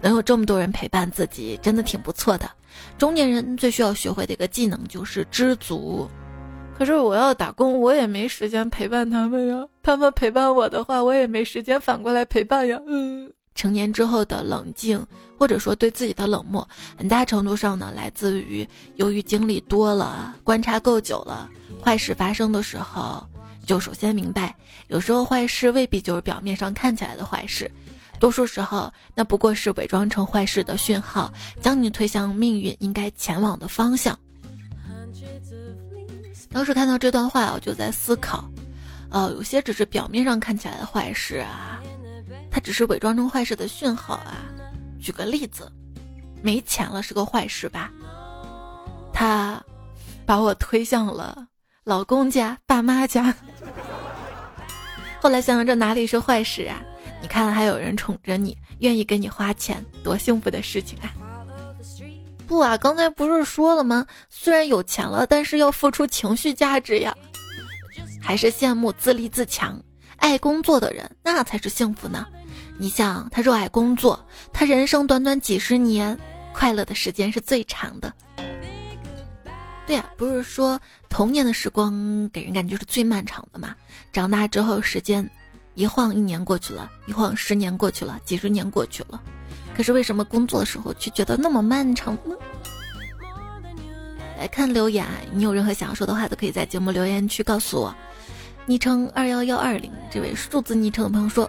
[0.00, 2.50] 能有这么多人陪伴自己，真的挺不错的。
[2.98, 6.10] 中年人最需要学会的一个技能就是知足。
[6.78, 9.66] 可是我要打工，我也没时间陪伴他们呀。
[9.82, 12.80] 他们陪伴我的话，我也没时间反过来陪伴呀。
[12.86, 13.32] 嗯。
[13.56, 15.04] 成年之后的冷静，
[15.36, 18.64] 或者说对自己的冷漠，很大程度上呢，来自于
[18.94, 21.50] 由于经历多了，观察够久了，
[21.84, 23.26] 坏事发生的时候，
[23.66, 24.54] 就首先明白，
[24.86, 27.68] 有时候坏事未必就是表面上看起来的坏事，
[28.20, 34.16] 多数时候那不过是伪装成坏事的讯号，将你推向命运应该前往的方向。
[36.50, 38.48] 当时看到这段话，我就在思考，
[39.10, 41.80] 呃，有些只是表面上看起来的坏事啊。
[42.50, 44.38] 它只是伪装成坏事的讯号啊！
[45.00, 45.70] 举个例子，
[46.42, 47.90] 没钱了是个坏事吧？
[49.12, 49.62] 他
[50.24, 51.46] 把我推向了
[51.84, 53.34] 老公家、爸妈家。
[55.20, 56.80] 后来想想，这哪里是坏事啊？
[57.20, 61.12] 你看，还有人宠着你，愿意给你花钱，多幸福的事情啊！
[62.48, 64.06] 不啊，刚才不是说了吗？
[64.30, 67.14] 虽然有钱了，但是要付出情绪价值呀。
[68.22, 69.80] 还是羡慕自立自强、
[70.16, 72.26] 爱工作的人，那才是幸福呢。
[72.78, 74.18] 你想，他热爱工作，
[74.50, 76.18] 他人生短短几十年，
[76.54, 78.10] 快乐的时间是最长的。
[79.86, 80.80] 对呀，不是说
[81.10, 83.76] 童年的时光给人感觉是最漫长的吗？
[84.10, 85.28] 长大之后，时间
[85.74, 89.22] 一晃一年过去了，一晃十年过去了，几十年过去了，
[89.78, 92.34] 可是为什么工作的时候却觉得那么漫长呢？
[94.36, 97.94] 来看留言，你有任何想要说的话，都可以在节目留言区告诉我。
[98.66, 101.48] 昵称二幺幺二零，这位数字昵称的朋友说。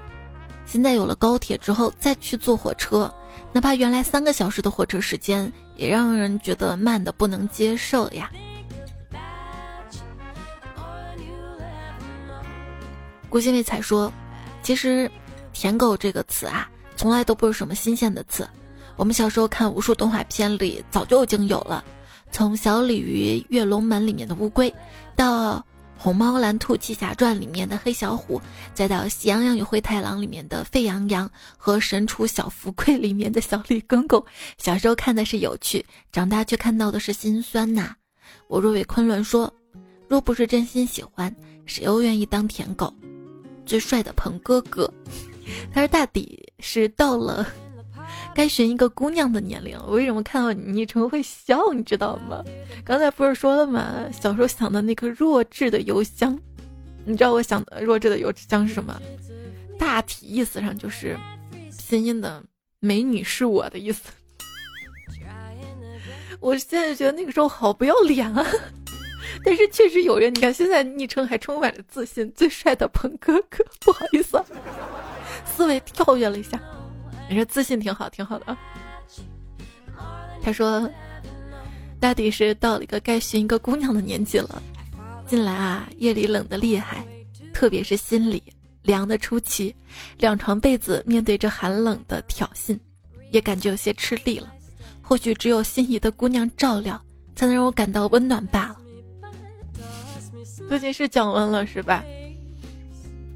[0.63, 3.12] 现在有了高铁之后，再去坐火车，
[3.52, 8.30] 哪怕原来三个小时的火车时间，也让人觉得慢的不能接受呀。
[13.28, 14.13] 郭新伟才说
[14.62, 15.10] ：“其实，
[15.52, 18.46] 舔狗这个词啊，从来都不是什么新鲜的词。
[18.98, 21.82] 我们小时候看无数动画片里，早就已经有了。
[22.30, 24.74] 从小鲤鱼跃龙门里面的乌龟，
[25.16, 25.66] 到……
[26.02, 28.42] 《虹猫蓝兔七侠传》里面的黑小虎，
[28.74, 34.22] 再到《喜羊羊与灰太狼》里面的沸羊羊和《神厨小福贵》里面的小绿公公。
[34.58, 37.94] 小时候看的是有趣，长大却看到的是心酸呐。
[38.48, 39.54] 我若为昆仑说，
[40.08, 41.34] 若不是真心喜欢，
[41.66, 42.94] 谁又愿意当舔狗？
[43.66, 44.90] 最帅的鹏哥哥，
[45.74, 47.48] 他说大抵是到了。
[48.34, 51.74] 该寻一个姑娘的年龄，我为什么看到你昵称会笑？
[51.74, 52.44] 你知道吗？
[52.84, 54.06] 刚才不是说了吗？
[54.12, 56.38] 小时候想的那个弱智的邮箱，
[57.06, 59.00] 你知道我想的弱智的邮箱是什么？
[59.78, 61.18] 大体意思上就是
[61.88, 62.44] 拼音的
[62.80, 64.10] “美女是我的”意思。
[66.40, 68.46] 我现在觉得那个时候好不要脸啊！
[69.43, 73.63] 但是确实有人，你看现在昵称还充满了自信，最帅的鹏哥哥。
[73.80, 74.43] 不好意思，
[75.45, 76.60] 思维跳跃了一下。
[77.30, 78.58] 你说自信挺好，挺好的。
[80.41, 80.89] 他说，
[81.99, 84.62] 大抵是到了一个该寻一个姑娘的年纪了。
[85.28, 87.06] 近来啊，夜里冷的厉害，
[87.54, 88.41] 特别是心里
[88.84, 89.75] 凉的出奇，
[90.17, 92.78] 两床被子面对着寒冷的挑衅，
[93.32, 94.52] 也感觉有些吃力了。
[95.02, 96.99] 或许只有心仪的姑娘照料，
[97.36, 98.68] 才能让我感到温暖吧。
[100.69, 102.05] 最近是降温了，是吧？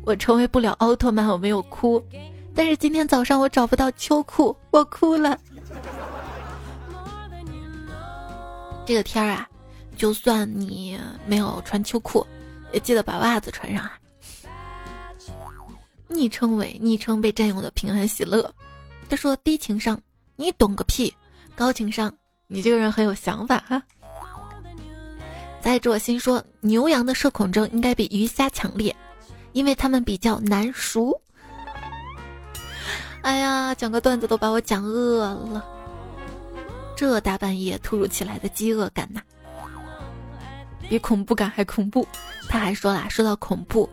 [0.05, 2.01] 我成为不了奥特曼，我没有哭。
[2.53, 5.35] 但是今天早上我找不到秋裤，我哭了。
[8.85, 9.49] 这个天儿啊，
[9.97, 12.23] 就算你没有穿秋裤，
[12.71, 13.97] 也记得把袜子穿上啊。
[16.07, 18.53] 昵称为昵称被占用的平安喜乐，
[19.09, 19.99] 他说低情商，
[20.35, 21.11] 你懂个屁；
[21.55, 22.13] 高情商，
[22.45, 23.81] 你这个人很有想法哈。
[25.63, 28.93] 在我心说，牛羊的社恐症应该比鱼虾强烈，
[29.53, 31.17] 因为他们比较难熟。
[33.21, 35.65] 哎呀，讲个段子都把我讲饿了。
[36.97, 39.21] 这大半夜突如其来的饥饿感呐，
[40.89, 42.05] 比恐怖感还恐怖。
[42.49, 43.89] 他还说啦，说到恐怖，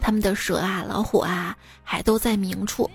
[0.00, 2.90] 他们的蛇啊、老虎啊，还都在明处，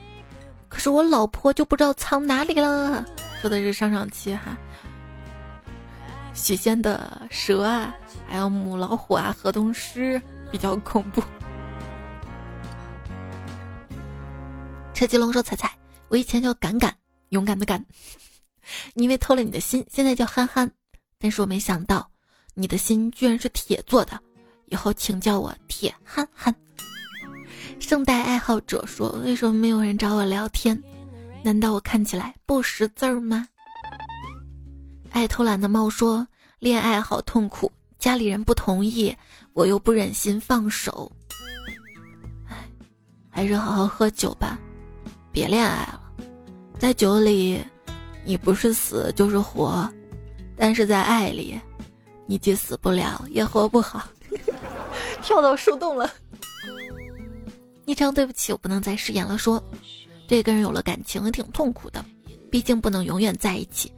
[0.68, 3.06] 可是我老婆就不知道藏哪里了。
[3.42, 4.58] 说的是上上期哈，
[6.38, 7.93] 许仙的蛇啊，
[8.28, 10.21] 还有母老虎啊、河东狮
[10.52, 11.21] 比较恐怖。
[14.93, 15.76] 车吉龙说：“彩彩，
[16.08, 16.95] 我以前叫敢敢，
[17.30, 17.84] 勇敢的敢，
[18.95, 20.71] 因为偷了你的心，现在叫憨憨。
[21.19, 22.10] 但是我没想到，
[22.54, 24.17] 你的心居然是铁做的，
[24.67, 26.54] 以后请叫我铁憨憨。”
[27.80, 30.82] 圣代爱好者说：“为什么没有人找我聊天？
[31.43, 33.47] 难道我看起来不识字儿吗？”
[35.12, 36.28] 爱偷懒的猫说
[36.60, 39.15] ：“恋爱好痛苦，家里人不同意，
[39.54, 41.12] 我又不忍心放手。
[42.48, 42.70] 唉，
[43.30, 44.60] 还是好好喝酒吧。”
[45.32, 46.02] 别恋爱了，
[46.80, 47.63] 在酒里，
[48.26, 49.88] 你不是死就是活，
[50.56, 51.60] 但是在爱里，
[52.26, 54.08] 你既死不了也活不好。
[55.22, 56.12] 跳到树洞了。
[57.86, 59.38] 昵称对不起，我不能再饰演了。
[59.38, 59.63] 说，
[60.28, 62.04] 对一个人有了感情挺痛苦的，
[62.52, 63.91] 毕竟不能永远在一起，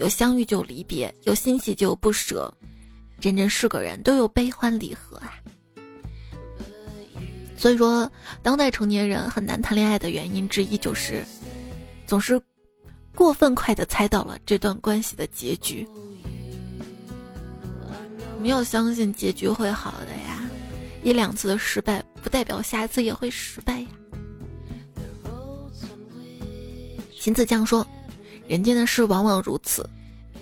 [0.00, 2.52] 有相遇就有离别，有欣喜就有不舍，
[3.20, 5.34] 人人是个人，都有悲欢离合啊。
[7.54, 8.10] 所以说，
[8.42, 11.22] 当代成年人很难谈恋爱的原因之一就是，
[12.06, 12.40] 总是
[13.14, 15.86] 过分快的猜到了这段关系的结局。
[18.40, 20.48] 没有相信结局会好的呀，
[21.02, 23.88] 一两次的失败不代表下一次也会失败呀。
[27.20, 27.86] 秦子江说
[28.50, 29.88] ：“人间的事往往如此，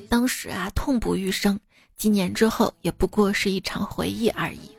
[0.08, 1.60] 当时啊痛不欲生，
[1.94, 4.74] 几年之后也不过是一场回忆而已。”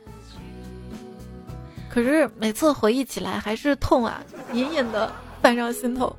[1.88, 4.20] 可是每次回忆起来还是痛啊，
[4.52, 6.16] 隐隐的泛上心头。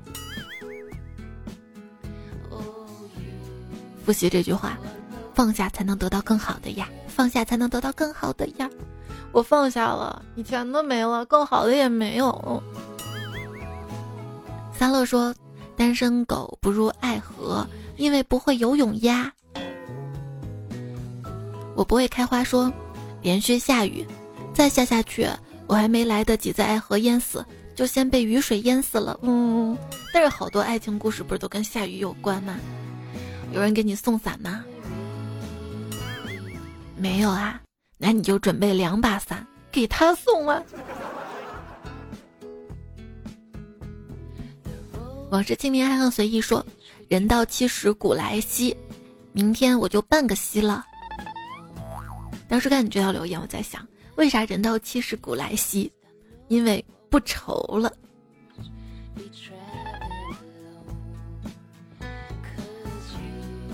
[4.06, 4.78] 复习这句话，
[5.34, 8.70] 放下才能得到更好的呀，放下才能得到更好的呀。
[9.34, 12.64] 我放下了，以前的没了，更好的也没有。
[14.72, 15.36] 三乐说
[15.76, 19.32] ：“单身狗不入爱河，因为不会游泳呀。”
[21.76, 22.72] 我不会开花说
[23.22, 24.06] ：“连续下雨，
[24.54, 25.28] 再下下去。”
[25.68, 29.18] 我还没来得及在爱河淹死，就先被雨水淹死了。
[29.22, 29.78] 嗯，
[30.14, 32.58] 但是好多爱情故事不是都跟下雨有关吗？
[33.54, 34.66] 有人给你送伞吗？
[36.98, 37.62] 没有啊，
[37.98, 40.62] 那你就准备两把伞给他送啊。
[45.32, 46.64] 往事清明还很随意说，
[47.08, 48.76] 人到七十古来稀，
[49.32, 50.86] 明天我就半个稀了。
[52.50, 53.88] 当时看你这条留言，我在想。
[54.18, 55.90] 为啥人到七十古来稀？
[56.50, 57.94] 因为不愁了。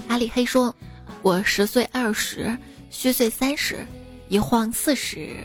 [0.07, 0.73] 阿里黑说
[1.23, 2.55] ：“我十岁二十，
[2.91, 3.83] 虚岁三十，
[4.29, 5.35] 一晃四十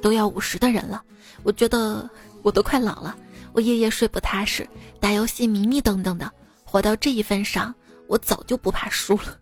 [0.00, 1.02] 都要五十的人了。
[1.42, 2.08] 我觉得
[2.42, 3.14] 我都快老了，
[3.52, 4.66] 我夜夜睡不踏实，
[5.00, 6.30] 打游戏迷迷瞪瞪的，
[6.64, 7.74] 活到这一份上，
[8.06, 9.38] 我早就不怕输了。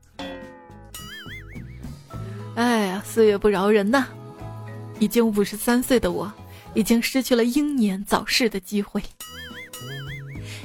[2.54, 4.06] 哎呀，岁月不饶人呐！
[4.98, 6.32] 已经五十三岁的我，
[6.72, 9.02] 已经失去了英年早逝的机会。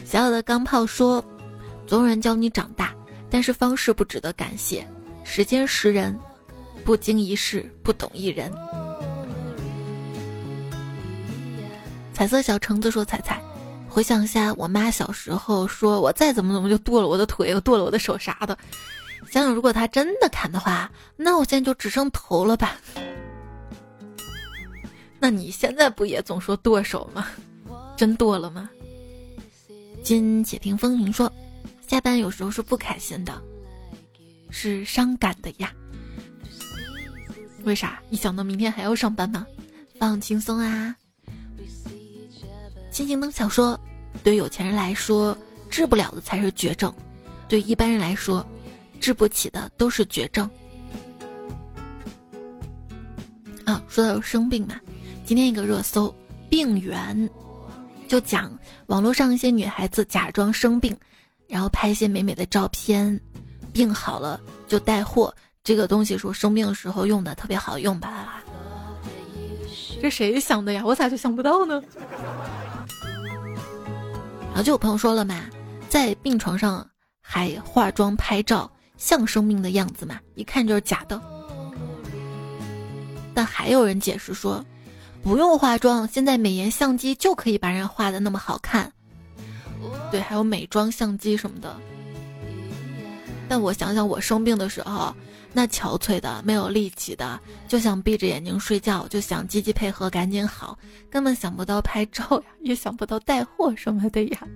[0.05, 1.23] 小小的钢炮说
[1.85, 2.93] ：“总有人教你长大，
[3.29, 4.87] 但是方式不值得感谢。
[5.23, 6.17] 时间识人，
[6.85, 8.51] 不经一事不懂一人。”
[12.21, 13.41] 彩色小橙子说：“彩彩，
[13.89, 18.55] 回想一下我妈小时候说我再怎么怎么就剁了我的腿，又剁了我的手啥的。
[19.31, 22.77] 想想如果她真的砍的话，那我现在就只剩头了吧？”
[25.19, 27.25] 那你现在不也总说剁手吗？
[27.97, 28.69] 真剁了吗？
[30.03, 31.33] 今且听风云说，
[31.87, 33.41] 下班有时候是不开心的，
[34.51, 35.73] 是伤感的呀。
[37.63, 37.99] 为啥？
[38.11, 39.43] 一想到明天还要上班吗？
[39.97, 40.95] 放轻松啊！
[42.91, 43.79] 星星灯小说，
[44.21, 45.35] 对有钱人来说，
[45.69, 46.91] 治不了的才是绝症；
[47.47, 48.45] 对一般人来说，
[48.99, 50.47] 治不起的都是绝症。
[53.63, 54.75] 啊，说到生病嘛。
[55.25, 56.13] 今天一个热搜，
[56.49, 57.29] 病源，
[58.09, 58.51] 就讲
[58.87, 60.93] 网络上一些女孩子假装生病，
[61.47, 63.17] 然后拍一些美美的照片，
[63.71, 65.33] 病好了就带货。
[65.63, 68.43] 这个东西说生病的时候用的特别好用吧？
[70.01, 70.81] 这谁想的呀？
[70.83, 71.81] 我咋就想不到呢？
[74.51, 75.41] 然后就有朋友说了嘛，
[75.89, 76.87] 在病床上
[77.21, 81.19] 还化妆拍照，像生病的样子嘛，一看就是假的。
[83.33, 84.63] 但还有人解释说。
[85.23, 88.91] 不用化妆，现在美颜相机就可以把人画的那么好看。
[90.09, 91.79] 对，还有美妆相机什么的。
[93.47, 95.15] 但我想想，我生病的时候，
[95.53, 100.79] 那憔悴的、没有力气的，就想闭着眼睛睡觉，就想积极配合，赶紧好，
[101.09, 104.47] 根本想不到拍照呀，也想不到带货什么的呀。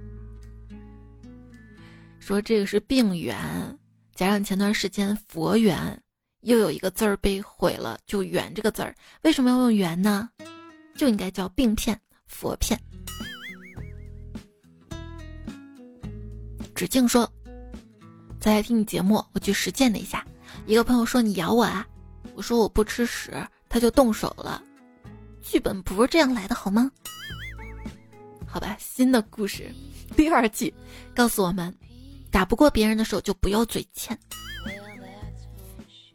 [2.20, 3.38] 说这个是病源，
[4.16, 6.02] 加上前段时间佛缘，
[6.41, 10.30] 又有一个字儿被毁了，就缘这个字儿，为什么要用缘呢？
[10.96, 12.80] 就应该叫病骗、佛骗。
[16.74, 17.30] 芷静说
[18.39, 20.26] ：“在听你节目，我去实践了一下。
[20.66, 21.86] 一个朋友说你咬我啊，
[22.36, 23.32] 我说我不吃屎，
[23.70, 24.62] 他就动手了。
[25.41, 26.91] 剧本不是这样来的，好吗？
[28.46, 29.70] 好吧，新的故事，
[30.16, 30.74] 第二季，
[31.14, 31.74] 告诉我们，
[32.32, 34.18] 打不过别人的时候就不要嘴欠。”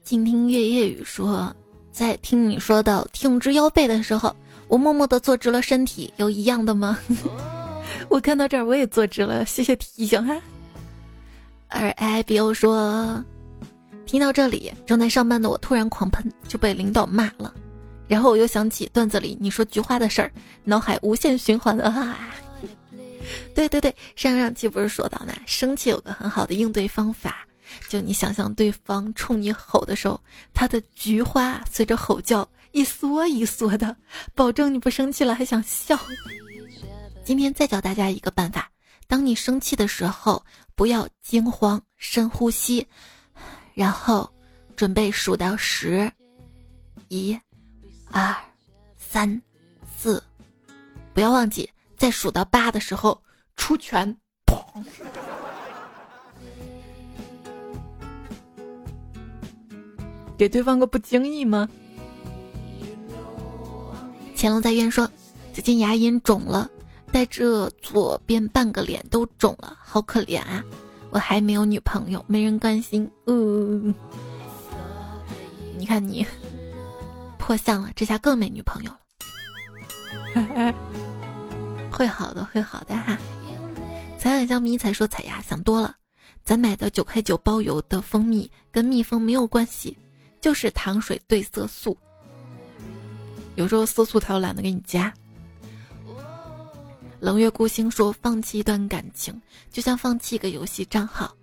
[0.02, 1.54] 倾听月夜雨说
[1.92, 4.34] ：“在听你说到挺直腰背的时候。”
[4.70, 6.96] 我默默的坐直了身体，有一样的吗？
[8.08, 10.40] 我看到这儿我也坐直了，谢谢提醒哈。
[11.66, 13.24] 而 I B O 说，
[14.06, 17.54] 听到这里正在上班的我突然狂喷，就被领导骂了。
[18.08, 20.32] 然后我又想起段子里你说菊花的事儿，
[20.64, 22.18] 脑海无限循环的啊。
[23.54, 27.46] 对对对，上上期不是说到呢，生气有个很好的应对方法，
[27.88, 30.20] 就你想象对方冲你吼的时候，
[30.52, 32.48] 他的菊花随着吼叫。
[32.72, 33.96] 一缩一缩的，
[34.32, 35.98] 保证你不生气了还想笑。
[37.24, 38.70] 今天再教大家一个办法：
[39.08, 40.40] 当你生气的时候，
[40.76, 42.86] 不要惊慌，深呼吸，
[43.74, 44.30] 然后
[44.76, 46.10] 准备数到十，
[47.08, 47.38] 一、
[48.10, 48.34] 二、
[48.96, 49.40] 三、
[49.96, 50.22] 四，
[51.12, 53.20] 不要忘记在数到八的时候
[53.56, 54.16] 出拳，
[54.46, 54.84] 砰！
[60.38, 61.68] 给对方个不经意吗？
[64.34, 65.06] 乾隆在院说
[65.52, 66.70] ：“最近牙龈肿了，
[67.12, 70.64] 带着左边半个脸都肿了，好可怜啊！
[71.10, 73.10] 我还没有女朋友，没人关心。
[73.26, 73.94] 嗯，
[75.76, 76.26] 你看你
[77.38, 78.98] 破相了，这下更没女朋友了。
[81.90, 83.18] 会好的，会好的哈。
[84.18, 85.96] 彩彩香迷彩说：彩呀，想多了，
[86.44, 89.98] 咱买的九块九包邮的蜂蜜跟蜜蜂没有关系，
[90.40, 91.96] 就是糖水兑色素。”
[93.56, 95.12] 有时候色素他又懒得给你加。
[97.20, 99.38] 冷月孤星说：“放弃一段感情，
[99.70, 101.36] 就像放弃一个游戏账号。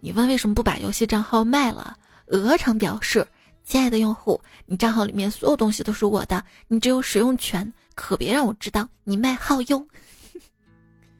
[0.00, 1.94] 你问为什么不把游戏账号卖了？
[2.28, 3.26] 鹅厂表示：
[3.62, 9.86] 亲爱的用户，你账号里面所有东西都是我的，你只有使用权，可别让我知道你卖号哟。”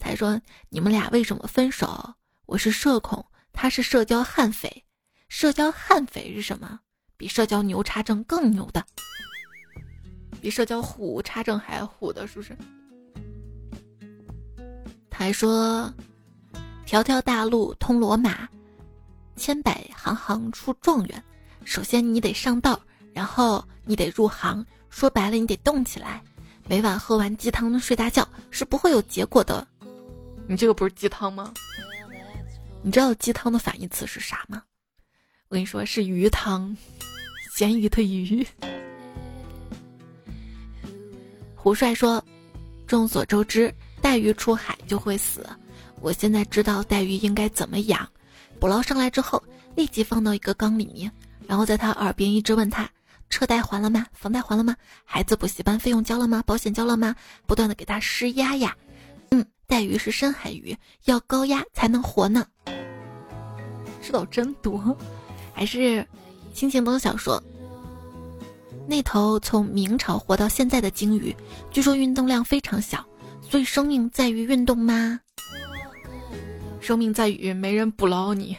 [0.00, 0.40] 他说
[0.70, 2.14] ：“你们俩为什么分手？
[2.46, 3.22] 我是社恐，
[3.52, 4.82] 他是社交悍匪。
[5.28, 6.80] 社交悍匪是什么？
[7.18, 8.82] 比社交牛叉症更牛的。”
[10.40, 12.56] 比社交虎差症还虎的，是不是？
[15.14, 15.92] 他还说
[16.86, 18.48] ：“条条大路通罗马，
[19.36, 21.22] 千百行行出状元。
[21.64, 22.80] 首先你得上道，
[23.12, 26.22] 然后你得入行，说白了你得动起来。
[26.66, 29.68] 每晚喝完鸡汤睡大觉是不会有结果的。
[30.48, 31.52] 你这个不是鸡汤吗？
[32.82, 34.62] 你知道鸡汤的反义词是啥吗？
[35.48, 36.74] 我跟你说是鱼汤，
[37.54, 38.46] 咸鱼的鱼。
[41.54, 42.24] 胡帅说
[42.88, 45.48] ：“众所周知，带鱼出海就会死。
[46.00, 48.06] 我现在知道带鱼应该怎么养。
[48.60, 49.42] 捕捞上来之后，
[49.76, 51.10] 立即放到一个缸里面，
[51.46, 52.90] 然后在他耳边一直问他：
[53.30, 54.04] 车贷还了吗？
[54.12, 54.76] 房贷还了吗？
[55.04, 56.42] 孩子补习班费用交了吗？
[56.44, 57.14] 保险交了吗？
[57.46, 58.76] 不断的给他施压呀。
[59.30, 62.44] 嗯，带鱼是深海鱼，要高压才能活呢。
[64.02, 64.96] 知道真多，
[65.54, 66.06] 还是
[66.52, 67.40] 亲情灯小说。”
[68.86, 71.34] 那头从明朝活到现在的鲸鱼，
[71.70, 73.04] 据说运动量非常小，
[73.52, 75.20] 所以生命在于运动吗？
[76.80, 78.56] 生命在于没人捕捞你。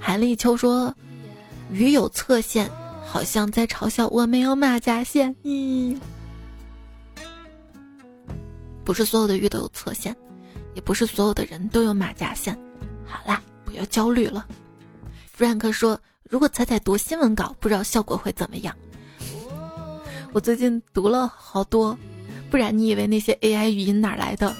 [0.00, 0.92] 韩立秋说
[1.70, 2.68] ：“鱼有侧线，
[3.06, 5.96] 好像在嘲笑我没有马甲线。”咦，
[8.82, 10.12] 不是所有的鱼都有侧线，
[10.74, 12.58] 也不是所有的人都有马甲线。
[13.06, 14.44] 好啦，不要焦虑了。
[15.38, 15.96] Frank 说。
[16.28, 18.74] 如果彩彩读新闻稿，不知道效果会怎么样。
[20.32, 21.96] 我最近读了好多，
[22.52, 24.54] 不然你以为那些 AI 语音哪来的？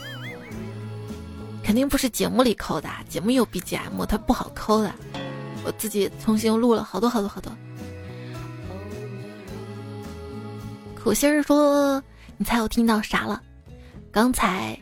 [1.63, 4.91] 肯定不是节目里抠的，节目有 BGM，它不好抠的。
[5.63, 7.55] 我自己重新录了好多好多好多。
[10.97, 12.03] 苦心儿说
[12.39, 13.43] ：“你猜我听到啥了？
[14.11, 14.75] 刚才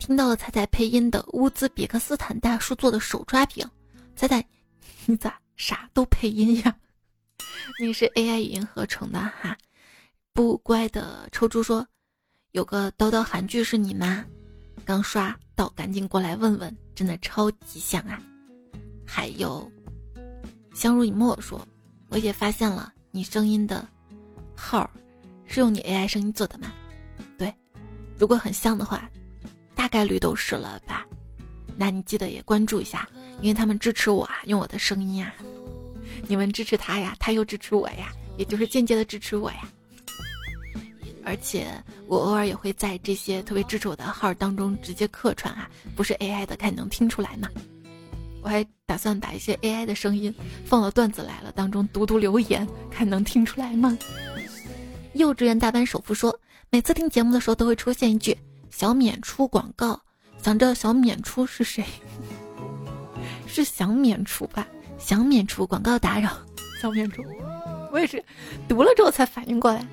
[0.00, 3.64] 听到了彩彩配音的乌兹别克斯坦大叔做的手抓饼。
[4.16, 4.44] 彩彩，
[5.06, 6.74] 你咋？”啥都配音呀，
[7.78, 9.56] 那是 AI 语音合成的哈。
[10.32, 11.86] 不乖的臭猪说
[12.52, 14.24] ：“有个叨叨韩剧是你吗？
[14.84, 18.20] 刚刷到，赶紧过来问问，真的超级像啊。”
[19.06, 19.70] 还有
[20.74, 21.66] 相濡以沫说
[22.10, 23.86] ：“我也发现了，你声音的
[24.56, 24.88] 号
[25.46, 26.72] 是用你 AI 声音做的吗？
[27.38, 27.54] 对，
[28.18, 29.08] 如果很像的话，
[29.74, 31.06] 大概率都是了吧。
[31.76, 33.08] 那你记得也关注一下。”
[33.40, 35.32] 因为他们支持我啊，用我的声音啊，
[36.28, 39.66] 你们支持他呀，他又支持我呀，也就是间接的支持我呀。
[41.24, 41.66] 而且
[42.06, 47.48] 我偶尔也会在这些特别支持我的号当中直接客串啊，不是 AI 的，看你能听出来吗？
[48.42, 53.96] 我还打算把一些 AI 的声音放到段子来了当中读读留言，看能听出来吗？
[55.12, 56.34] 幼稚园大班首富说，
[56.70, 58.36] 每次听节目的时候都会出现一句
[58.70, 60.00] “小免出广告”，
[60.42, 61.84] 想知道小免出是谁？
[63.46, 64.66] 是想免除吧？
[64.98, 66.38] 想免除广告打扰，
[66.80, 67.22] 想免除。
[67.92, 68.24] 我也是
[68.68, 69.84] 读了之后才反应过来。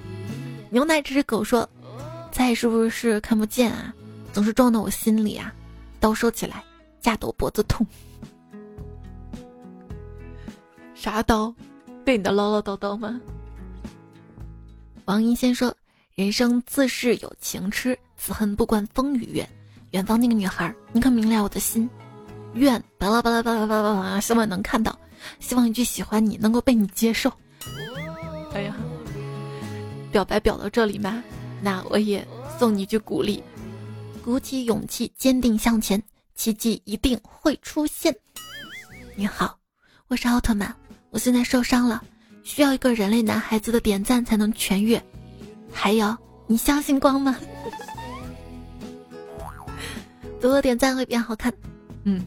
[0.70, 1.68] 牛奶这只狗说
[2.32, 3.94] ：“菜是不是看不见啊？
[4.34, 5.54] 总是撞到我心里啊！
[6.00, 6.64] 刀收起来，
[7.00, 7.86] 架得我脖子痛。
[10.94, 11.54] 啥刀？
[12.06, 13.20] 对你的唠唠叨叨吗？”
[15.06, 15.74] 王银仙说
[16.16, 19.48] ：“人生自是有情痴，此恨不关风与月。
[19.92, 21.90] 远方那个女孩，你可明了我的心。”
[22.54, 24.98] 愿巴拉巴拉巴拉巴拉巴拉，希望能看到，
[25.40, 27.32] 希望一句喜欢你能够被你接受。
[28.54, 28.76] 哎呀，
[30.12, 31.24] 表白表到这里吗？
[31.62, 32.26] 那我也
[32.60, 33.44] 送你一句鼓励：
[34.24, 36.02] 鼓起勇气，坚定向前，
[36.36, 38.16] 奇迹一定会出现。
[39.16, 39.58] 你好，
[40.08, 40.74] 我是奥特曼，
[41.10, 42.04] 我现在受伤了，
[42.44, 45.00] 需要一个人类男孩子的点赞才能痊愈。
[45.72, 47.38] 还有，你相信光吗？
[50.40, 51.54] 多多点赞会变好看。
[52.04, 52.24] 嗯。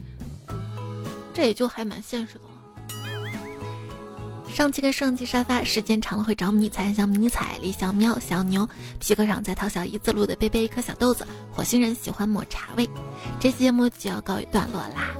[1.33, 2.41] 这也就还蛮现实的。
[4.51, 8.67] 上期跟上期沙发时间长了会找迷彩，像迷彩、李小喵、小牛、
[8.99, 12.87] 皮革厂在淘小姨子路的贝贝一颗小豆子、火星人喜欢抹茶味。
[13.39, 15.15] 这期节目就要告一段落啦，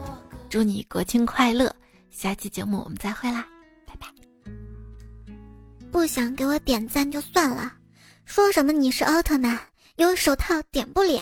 [0.50, 1.74] 祝你国庆快乐！
[2.10, 3.48] 下期节目我们再会啦，
[3.88, 4.08] 拜拜。
[5.92, 7.72] 不想给我点赞就算了，
[8.26, 9.58] 说什么你是奥特曼，
[9.96, 11.22] 有手套点不了。